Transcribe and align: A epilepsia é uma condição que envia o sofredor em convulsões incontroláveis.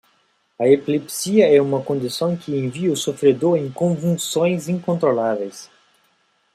A 0.57 0.67
epilepsia 0.67 1.47
é 1.47 1.61
uma 1.61 1.83
condição 1.83 2.35
que 2.35 2.55
envia 2.57 2.91
o 2.91 2.97
sofredor 2.97 3.55
em 3.55 3.69
convulsões 3.71 4.67
incontroláveis. 4.67 5.69